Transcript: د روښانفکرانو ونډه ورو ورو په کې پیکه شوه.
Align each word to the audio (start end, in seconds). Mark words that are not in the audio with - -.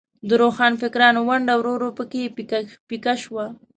د 0.27 0.29
روښانفکرانو 0.41 1.19
ونډه 1.29 1.53
ورو 1.57 1.71
ورو 1.75 1.89
په 1.97 2.03
کې 2.11 2.21
پیکه 2.89 3.13
شوه. 3.23 3.45